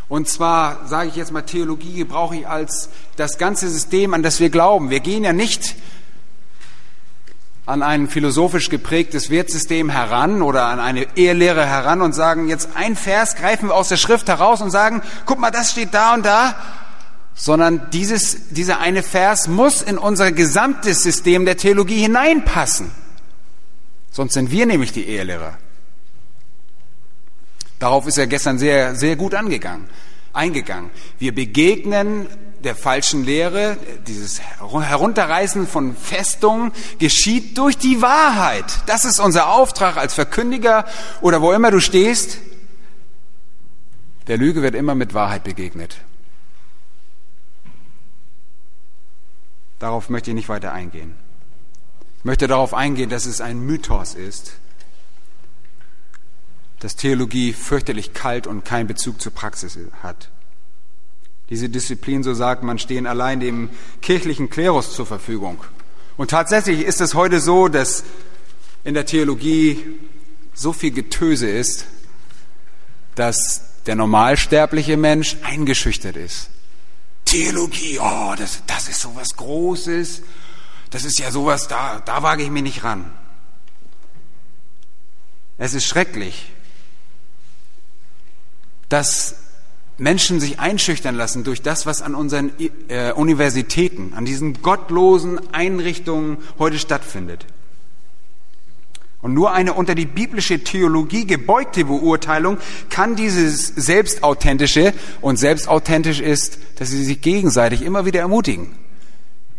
[0.09, 4.41] Und zwar sage ich jetzt mal, Theologie brauche ich als das ganze System, an das
[4.41, 4.91] wir glauben.
[4.91, 5.77] Wir gehen ja nicht
[7.67, 12.97] an ein philosophisch geprägtes Wertsystem heran oder an eine Ehelehre heran und sagen, jetzt ein
[12.97, 16.27] Vers greifen wir aus der Schrift heraus und sagen, guck mal, das steht da und
[16.27, 16.57] da,
[17.35, 22.91] sondern dieses, dieser eine Vers muss in unser gesamtes System der Theologie hineinpassen.
[24.11, 25.57] Sonst sind wir nämlich die Ehelehrer.
[27.81, 29.89] Darauf ist er gestern sehr, sehr gut angegangen,
[30.35, 30.91] eingegangen.
[31.19, 32.29] Wir begegnen
[32.63, 38.67] der falschen Lehre, dieses Herunterreißen von Festungen, geschieht durch die Wahrheit.
[38.87, 40.85] Das ist unser Auftrag als Verkündiger
[41.23, 42.39] oder wo immer du stehst.
[44.27, 45.97] Der Lüge wird immer mit Wahrheit begegnet.
[49.79, 51.15] Darauf möchte ich nicht weiter eingehen.
[52.19, 54.53] Ich möchte darauf eingehen, dass es ein Mythos ist,
[56.81, 60.31] dass Theologie fürchterlich kalt und keinen Bezug zur Praxis hat.
[61.51, 63.71] Diese Disziplin, so sagt man, stehen allein dem
[64.03, 65.63] kirchlichen Klerus zur Verfügung.
[66.17, 68.05] Und tatsächlich ist es heute so, dass
[68.85, 69.85] in der Theologie
[70.55, 71.87] so viel Getöse ist,
[73.15, 76.51] dass der normalsterbliche Mensch eingeschüchtert ist.
[77.25, 80.23] Theologie, oh, das, das ist sowas Großes,
[80.91, 83.11] das ist ja sowas, da, da wage ich mich nicht ran.
[85.59, 86.53] Es ist schrecklich,
[88.91, 89.37] dass
[89.97, 92.53] Menschen sich einschüchtern lassen durch das, was an unseren
[92.89, 97.47] äh, Universitäten, an diesen gottlosen Einrichtungen heute stattfindet.
[99.23, 102.57] Und nur eine unter die biblische Theologie gebeugte Beurteilung
[102.89, 108.75] kann dieses selbstauthentische und selbstauthentisch ist, dass sie sich gegenseitig immer wieder ermutigen.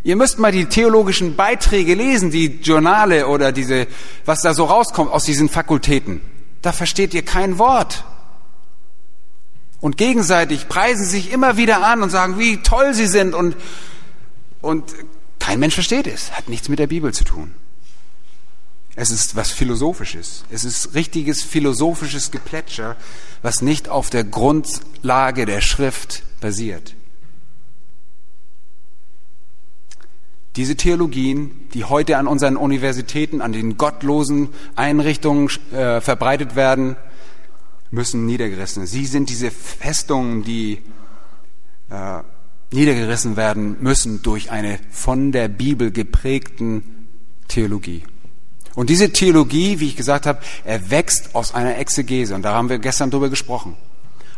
[0.03, 3.85] Ihr müsst mal die theologischen Beiträge lesen, die Journale oder diese,
[4.25, 6.21] was da so rauskommt aus diesen Fakultäten.
[6.63, 8.03] Da versteht ihr kein Wort.
[9.81, 13.57] Und gegenseitig preisen sich immer wieder an und sagen, wie toll sie sind und,
[14.61, 14.93] und
[15.39, 16.31] kein Mensch versteht es.
[16.31, 17.51] Hat nichts mit der Bibel zu tun.
[18.95, 20.43] Es ist was Philosophisches.
[20.51, 22.95] Es ist richtiges philosophisches Geplätscher,
[23.41, 26.93] was nicht auf der Grundlage der Schrift basiert.
[30.57, 36.97] Diese Theologien, die heute an unseren Universitäten, an den gottlosen Einrichtungen äh, verbreitet werden,
[37.91, 38.88] müssen niedergerissen.
[38.88, 40.82] Sie sind diese Festungen, die
[41.89, 42.21] äh,
[42.71, 47.08] niedergerissen werden müssen durch eine von der Bibel geprägten
[47.49, 48.04] Theologie.
[48.75, 52.34] Und diese Theologie, wie ich gesagt habe, erwächst aus einer Exegese.
[52.34, 53.75] Und da haben wir gestern drüber gesprochen.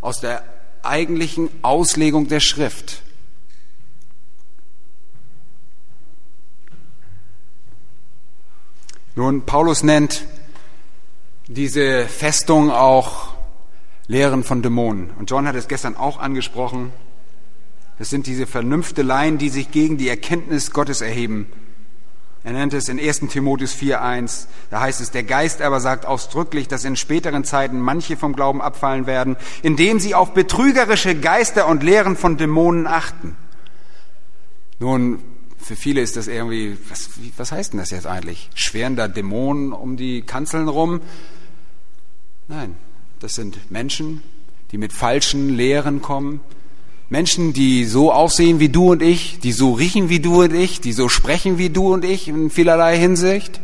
[0.01, 0.43] Aus der
[0.81, 3.03] eigentlichen Auslegung der Schrift.
[9.15, 10.25] Nun, Paulus nennt
[11.47, 13.32] diese Festung auch
[14.07, 15.11] Lehren von Dämonen.
[15.17, 16.91] Und John hat es gestern auch angesprochen.
[17.99, 21.47] Es sind diese Vernünfteleien, die sich gegen die Erkenntnis Gottes erheben.
[22.43, 26.67] Er nennt es in 1 Timotheus 4.1, da heißt es, der Geist aber sagt ausdrücklich,
[26.67, 31.83] dass in späteren Zeiten manche vom Glauben abfallen werden, indem sie auf betrügerische Geister und
[31.83, 33.37] Lehren von Dämonen achten.
[34.79, 35.19] Nun,
[35.57, 38.49] für viele ist das irgendwie, was, was heißt denn das jetzt eigentlich?
[38.55, 40.99] Schweren da Dämonen um die Kanzeln rum?
[42.49, 42.75] Nein,
[43.23, 44.21] das sind Menschen,
[44.73, 46.41] die mit falschen Lehren kommen,
[47.07, 50.81] Menschen, die so aussehen wie du und ich, die so riechen wie du und ich,
[50.81, 53.61] die so sprechen wie du und ich in vielerlei Hinsicht,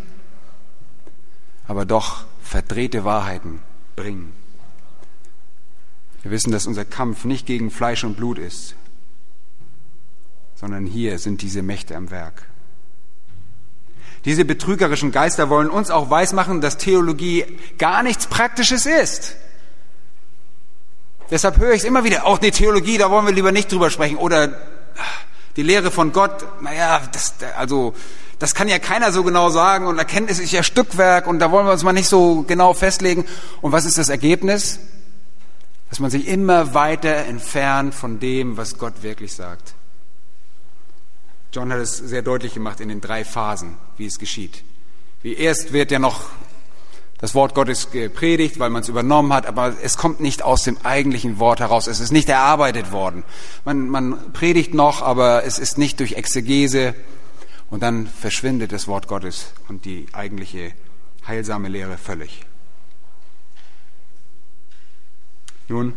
[1.68, 3.60] aber doch verdrehte Wahrheiten
[3.98, 4.32] bringen.
[6.22, 8.76] Wir wissen, dass unser Kampf nicht gegen Fleisch und Blut ist,
[10.56, 12.46] sondern hier sind diese Mächte am Werk.
[14.24, 17.44] Diese betrügerischen Geister wollen uns auch weismachen, dass Theologie
[17.78, 19.36] gar nichts Praktisches ist.
[21.32, 23.90] Deshalb höre ich es immer wieder, auch die Theologie, da wollen wir lieber nicht drüber
[23.90, 24.18] sprechen.
[24.18, 24.58] Oder
[25.56, 27.94] die Lehre von Gott, naja, das, also,
[28.40, 31.66] das kann ja keiner so genau sagen und Erkenntnis ist ja Stückwerk und da wollen
[31.66, 33.26] wir uns mal nicht so genau festlegen.
[33.62, 34.80] Und was ist das Ergebnis?
[35.90, 39.74] Dass man sich immer weiter entfernt von dem, was Gott wirklich sagt.
[41.52, 44.64] John hat es sehr deutlich gemacht in den drei Phasen, wie es geschieht.
[45.24, 46.30] Wie erst wird ja noch
[47.20, 50.78] das Wort Gottes gepredigt, weil man es übernommen hat, aber es kommt nicht aus dem
[50.84, 51.88] eigentlichen Wort heraus.
[51.88, 53.24] Es ist nicht erarbeitet worden.
[53.66, 56.96] Man, man predigt noch, aber es ist nicht durch Exegese.
[57.70, 60.72] Und dann verschwindet das Wort Gottes und die eigentliche
[61.28, 62.46] heilsame Lehre völlig.
[65.68, 65.94] Nun,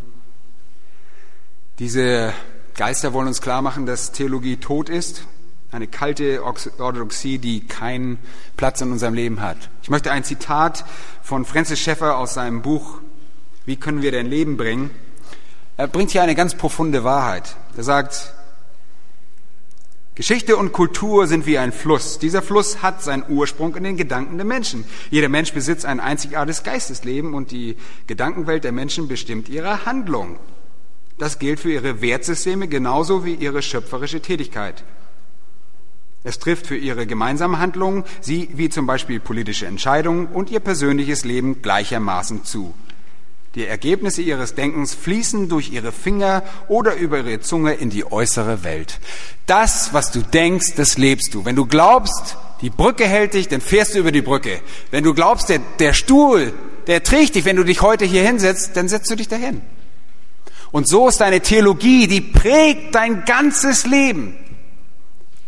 [1.78, 2.34] diese
[2.74, 5.24] Geister wollen uns klar machen, dass Theologie tot ist
[5.72, 8.18] eine kalte Orthodoxie, die keinen
[8.56, 9.56] Platz in unserem Leben hat.
[9.82, 10.84] Ich möchte ein Zitat
[11.22, 12.98] von Francis Schäffer aus seinem Buch
[13.64, 14.90] Wie können wir denn Leben bringen?
[15.78, 17.56] Er bringt hier eine ganz profunde Wahrheit.
[17.76, 18.34] Er sagt,
[20.14, 22.18] Geschichte und Kultur sind wie ein Fluss.
[22.18, 24.84] Dieser Fluss hat seinen Ursprung in den Gedanken der Menschen.
[25.10, 30.36] Jeder Mensch besitzt ein einzigartiges Geistesleben und die Gedankenwelt der Menschen bestimmt ihre Handlung.
[31.16, 34.84] Das gilt für ihre Wertsysteme genauso wie ihre schöpferische Tätigkeit.
[36.24, 41.24] Es trifft für ihre gemeinsamen Handlungen, sie wie zum Beispiel politische Entscheidungen und ihr persönliches
[41.24, 42.74] Leben gleichermaßen zu.
[43.54, 48.64] Die Ergebnisse ihres Denkens fließen durch ihre Finger oder über ihre Zunge in die äußere
[48.64, 48.98] Welt.
[49.44, 51.44] Das, was du denkst, das lebst du.
[51.44, 54.60] Wenn du glaubst, die Brücke hält dich, dann fährst du über die Brücke.
[54.90, 56.54] Wenn du glaubst, der, der Stuhl,
[56.86, 59.60] der trägt dich, wenn du dich heute hier hinsetzt, dann setzt du dich dahin.
[60.70, 64.34] Und so ist deine Theologie, die prägt dein ganzes Leben.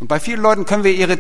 [0.01, 1.19] Und bei vielen Leuten können wir ihre,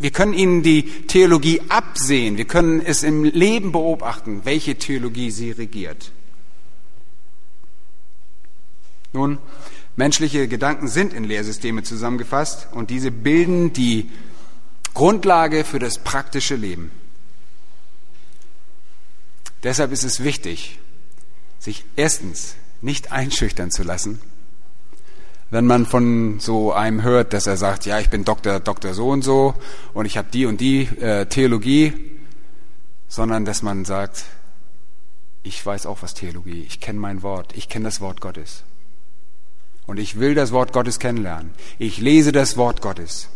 [0.00, 2.36] wir können ihnen die Theologie absehen.
[2.36, 6.12] Wir können es im Leben beobachten, welche Theologie sie regiert.
[9.12, 9.38] Nun,
[9.96, 14.10] menschliche Gedanken sind in Lehrsysteme zusammengefasst und diese bilden die
[14.94, 16.90] Grundlage für das praktische Leben.
[19.62, 20.78] Deshalb ist es wichtig,
[21.58, 24.20] sich erstens nicht einschüchtern zu lassen,
[25.50, 29.08] wenn man von so einem hört, dass er sagt, ja, ich bin Doktor, Doktor so
[29.08, 29.54] und so
[29.94, 31.92] und ich habe die und die äh, Theologie,
[33.08, 34.24] sondern dass man sagt,
[35.42, 38.62] ich weiß auch was Theologie, ich kenne mein Wort, ich kenne das Wort Gottes.
[39.86, 41.50] Und ich will das Wort Gottes kennenlernen.
[41.80, 43.28] Ich lese das Wort Gottes.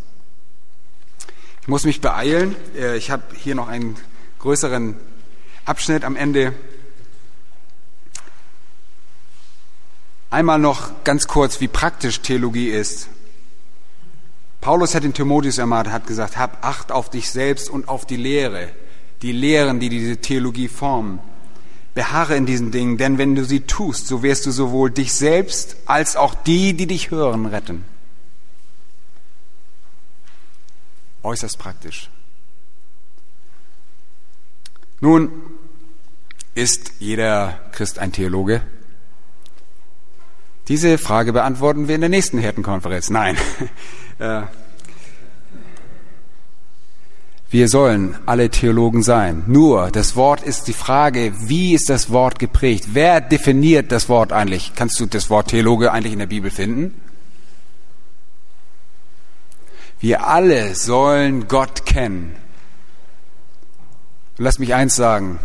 [1.62, 2.54] Ich muss mich beeilen.
[2.78, 3.96] Äh, ich habe hier noch einen
[4.38, 4.94] größeren
[5.64, 6.52] Abschnitt am Ende.
[10.34, 13.08] Einmal noch ganz kurz, wie praktisch Theologie ist.
[14.60, 18.16] Paulus hat den Timotheus ermahnt, hat gesagt, hab Acht auf dich selbst und auf die
[18.16, 18.72] Lehre,
[19.22, 21.20] die Lehren, die diese Theologie formen.
[21.94, 25.76] Beharre in diesen Dingen, denn wenn du sie tust, so wirst du sowohl dich selbst
[25.86, 27.84] als auch die, die dich hören, retten.
[31.22, 32.10] Äußerst praktisch.
[35.00, 35.30] Nun
[36.56, 38.62] ist jeder Christ ein Theologe.
[40.68, 43.10] Diese Frage beantworten wir in der nächsten Hirtenkonferenz.
[43.10, 43.36] Nein.
[44.20, 44.42] Äh,
[47.50, 49.42] wir sollen alle Theologen sein.
[49.48, 52.90] Nur das Wort ist die Frage, wie ist das Wort geprägt?
[52.94, 54.72] Wer definiert das Wort eigentlich?
[54.76, 57.00] Kannst du das Wort Theologe eigentlich in der Bibel finden?
[59.98, 62.36] Wir alle sollen Gott kennen.
[64.36, 65.38] lass mich eins sagen.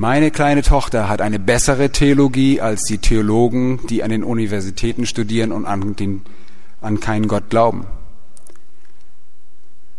[0.00, 5.52] Meine kleine Tochter hat eine bessere Theologie als die Theologen, die an den Universitäten studieren
[5.52, 6.22] und an, den,
[6.80, 7.86] an keinen Gott glauben.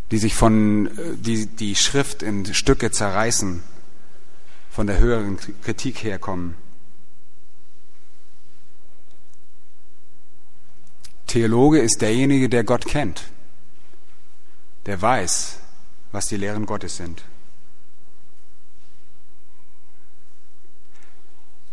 [0.09, 3.61] Die sich von, die, die Schrift in Stücke zerreißen,
[4.71, 6.55] von der höheren Kritik herkommen.
[11.27, 13.25] Theologe ist derjenige, der Gott kennt,
[14.87, 15.59] der weiß,
[16.11, 17.23] was die Lehren Gottes sind.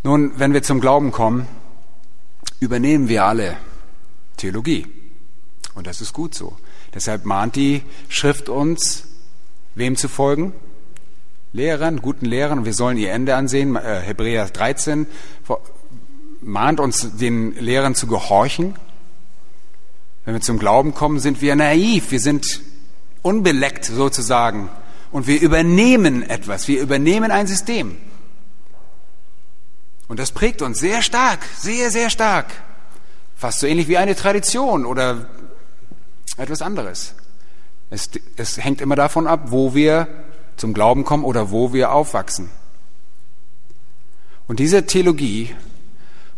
[0.03, 1.47] Nun, wenn wir zum Glauben kommen,
[2.59, 3.57] übernehmen wir alle
[4.37, 4.87] Theologie.
[5.75, 6.57] Und das ist gut so.
[6.93, 9.03] Deshalb mahnt die Schrift uns,
[9.75, 10.53] wem zu folgen?
[11.51, 12.65] Lehrern, guten Lehrern.
[12.65, 13.75] Wir sollen ihr Ende ansehen.
[13.75, 15.07] Äh, Hebräer 13
[16.41, 18.75] mahnt uns, den Lehrern zu gehorchen.
[20.25, 22.11] Wenn wir zum Glauben kommen, sind wir naiv.
[22.11, 22.61] Wir sind
[23.21, 24.69] unbeleckt sozusagen.
[25.11, 26.67] Und wir übernehmen etwas.
[26.67, 27.97] Wir übernehmen ein System.
[30.09, 32.47] Und das prägt uns sehr stark, sehr, sehr stark.
[33.37, 35.29] Fast so ähnlich wie eine Tradition oder
[36.35, 37.13] etwas anderes.
[37.91, 40.07] Es, es hängt immer davon ab, wo wir
[40.57, 42.49] zum Glauben kommen oder wo wir aufwachsen.
[44.47, 45.55] Und diese Theologie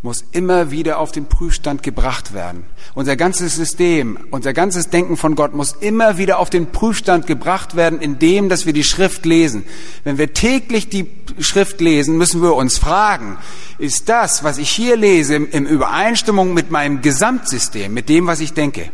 [0.03, 2.63] muss immer wieder auf den Prüfstand gebracht werden.
[2.95, 7.75] Unser ganzes System, unser ganzes Denken von Gott muss immer wieder auf den Prüfstand gebracht
[7.75, 9.63] werden, indem, dass wir die Schrift lesen.
[10.03, 11.07] Wenn wir täglich die
[11.39, 13.37] Schrift lesen, müssen wir uns fragen,
[13.77, 18.53] ist das, was ich hier lese, in Übereinstimmung mit meinem Gesamtsystem, mit dem, was ich
[18.53, 18.89] denke?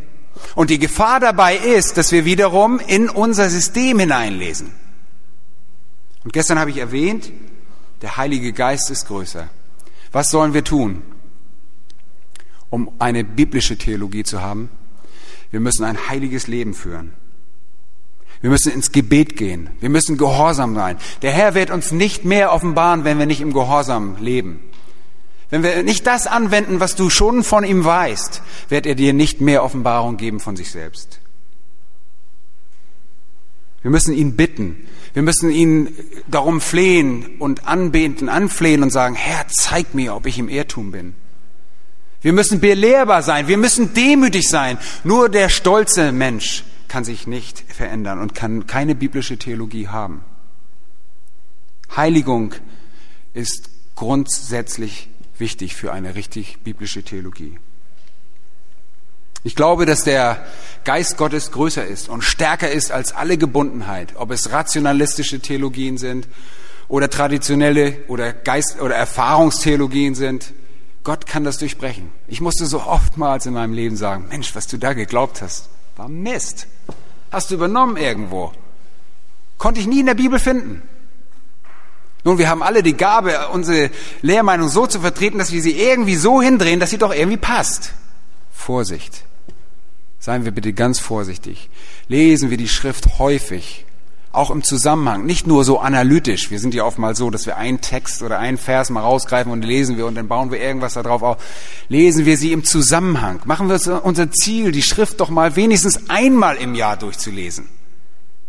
[0.56, 4.72] Und die Gefahr dabei ist, dass wir wiederum in unser System hineinlesen.
[6.26, 7.32] Und gestern habe ich erwähnt,
[8.02, 9.48] der Heilige Geist ist größer.
[10.17, 11.03] Was sollen wir tun,
[12.71, 14.71] um eine biblische Theologie zu haben?
[15.51, 17.13] Wir müssen ein heiliges Leben führen.
[18.41, 19.69] Wir müssen ins Gebet gehen.
[19.80, 20.97] Wir müssen gehorsam sein.
[21.21, 24.60] Der Herr wird uns nicht mehr offenbaren, wenn wir nicht im Gehorsam leben.
[25.51, 29.39] Wenn wir nicht das anwenden, was du schon von ihm weißt, wird er dir nicht
[29.39, 31.19] mehr Offenbarung geben von sich selbst.
[33.88, 34.76] Wir müssen ihn bitten.
[35.13, 35.95] Wir müssen ihn
[36.28, 41.13] darum flehen und anbeten, anflehen und sagen, Herr, zeig mir, ob ich im Irrtum bin.
[42.21, 43.47] Wir müssen belehrbar sein.
[43.47, 44.78] Wir müssen demütig sein.
[45.06, 50.19] Nur der stolze Mensch kann sich nicht verändern und kann keine biblische Theologie haben.
[51.96, 52.56] Heiligung
[53.33, 55.08] ist grundsätzlich
[55.38, 57.58] wichtig für eine richtig biblische Theologie.
[59.48, 60.45] Ich glaube, dass der
[60.83, 66.27] Geist Gottes größer ist und stärker ist als alle Gebundenheit, ob es rationalistische Theologien sind
[66.89, 70.52] oder traditionelle oder Geist oder Erfahrungstheologien sind.
[71.06, 72.12] Gott kann das durchbrechen.
[72.27, 76.10] Ich musste so oftmals in meinem Leben sagen, Mensch, was du da geglaubt hast, war
[76.10, 76.67] Mist.
[77.31, 78.52] Hast du übernommen irgendwo.
[79.58, 80.81] Konnte ich nie in der Bibel finden.
[82.25, 83.91] Nun, wir haben alle die Gabe, unsere
[84.21, 87.93] Lehrmeinung so zu vertreten, dass wir sie irgendwie so hindrehen, dass sie doch irgendwie passt.
[88.52, 89.23] Vorsicht.
[90.20, 91.70] Seien wir bitte ganz vorsichtig.
[92.08, 93.86] Lesen wir die Schrift häufig,
[94.32, 96.52] auch im Zusammenhang, nicht nur so analytisch.
[96.52, 99.52] Wir sind ja oft mal so, dass wir einen Text oder einen Vers mal rausgreifen
[99.52, 101.38] und lesen wir und dann bauen wir irgendwas darauf auf.
[101.90, 103.42] Lesen wir sie im Zusammenhang.
[103.46, 107.68] Machen wir unser Ziel, die Schrift doch mal wenigstens einmal im Jahr durchzulesen.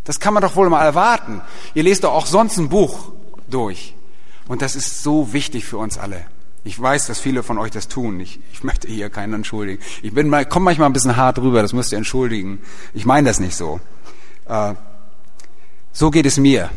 [0.03, 1.41] Das kann man doch wohl mal erwarten.
[1.73, 3.11] Ihr lest doch auch sonst ein Buch
[3.49, 3.95] durch.
[4.47, 6.25] Und das ist so wichtig für uns alle.
[6.63, 8.19] Ich weiß, dass viele von euch das tun.
[8.19, 9.81] Ich, ich möchte hier keinen entschuldigen.
[10.01, 12.59] Ich bin mal, komme manchmal ein bisschen hart rüber, das müsst ihr entschuldigen.
[12.93, 13.79] Ich meine das nicht so.
[14.45, 14.73] Äh,
[15.93, 16.69] so geht es mir.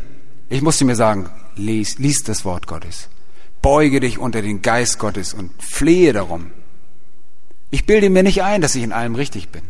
[0.48, 3.08] Ich musste mir sagen, lies, lies das Wort Gottes.
[3.60, 6.50] Beuge dich unter den Geist Gottes und flehe darum.
[7.70, 9.62] Ich bilde mir nicht ein, dass ich in allem richtig bin.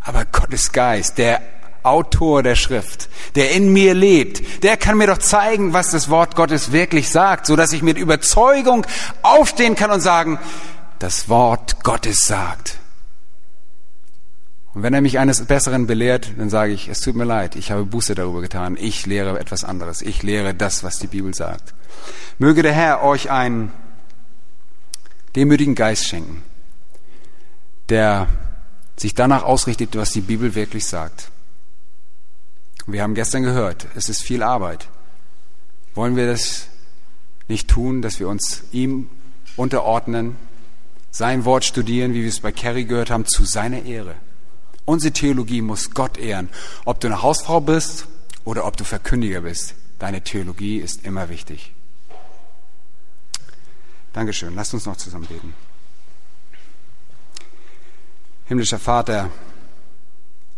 [0.00, 1.42] Aber Gottes Geist, der
[1.82, 6.36] Autor der Schrift, der in mir lebt, der kann mir doch zeigen, was das Wort
[6.36, 8.86] Gottes wirklich sagt, so dass ich mit Überzeugung
[9.22, 10.38] aufstehen kann und sagen,
[10.98, 12.78] das Wort Gottes sagt.
[14.74, 17.70] Und wenn er mich eines Besseren belehrt, dann sage ich, es tut mir leid, ich
[17.70, 21.74] habe Buße darüber getan, ich lehre etwas anderes, ich lehre das, was die Bibel sagt.
[22.38, 23.70] Möge der Herr euch einen
[25.36, 26.42] demütigen Geist schenken,
[27.90, 28.28] der
[28.96, 31.30] sich danach ausrichtet, was die Bibel wirklich sagt.
[32.86, 34.88] Wir haben gestern gehört, es ist viel Arbeit.
[35.94, 36.66] Wollen wir das
[37.48, 39.08] nicht tun, dass wir uns ihm
[39.56, 40.36] unterordnen,
[41.10, 44.14] sein Wort studieren, wie wir es bei Kerry gehört haben, zu seiner Ehre?
[44.84, 46.48] Unsere Theologie muss Gott ehren.
[46.84, 48.06] Ob du eine Hausfrau bist
[48.44, 51.72] oder ob du Verkündiger bist, deine Theologie ist immer wichtig.
[54.12, 54.54] Dankeschön.
[54.54, 55.54] Lasst uns noch zusammen beten.
[58.46, 59.30] Himmlischer Vater,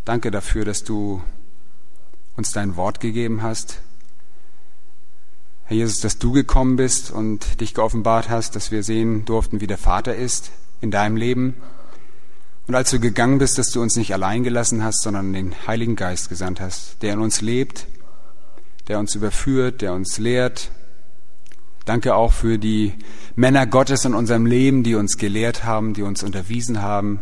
[0.03, 1.23] danke dafür, dass du
[2.37, 3.81] uns dein Wort gegeben hast.
[5.65, 9.67] Herr Jesus, dass du gekommen bist und dich geoffenbart hast, dass wir sehen durften, wie
[9.67, 11.55] der Vater ist in deinem Leben
[12.67, 15.95] und als du gegangen bist, dass du uns nicht allein gelassen hast, sondern den Heiligen
[15.95, 17.85] Geist gesandt hast, der in uns lebt,
[18.87, 20.71] der uns überführt, der uns lehrt.
[21.85, 22.93] Danke auch für die
[23.35, 27.19] Männer Gottes in unserem Leben, die uns gelehrt haben, die uns unterwiesen haben.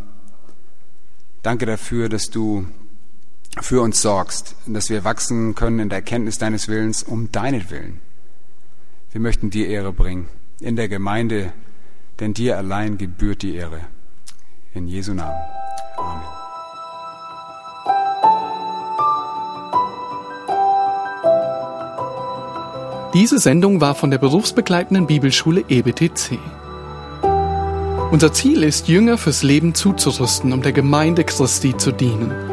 [1.41, 2.65] Danke dafür, dass du
[3.61, 7.99] für uns sorgst, dass wir wachsen können in der Erkenntnis deines Willens um deinetwillen.
[9.11, 10.27] Wir möchten dir Ehre bringen
[10.59, 11.53] in der Gemeinde,
[12.19, 13.81] denn dir allein gebührt die Ehre.
[14.73, 15.39] In Jesu Namen.
[15.97, 16.23] Amen.
[23.13, 26.39] Diese Sendung war von der berufsbegleitenden Bibelschule EBTC.
[28.11, 32.52] Unser Ziel ist, Jünger fürs Leben zuzurüsten, um der Gemeinde Christi zu dienen.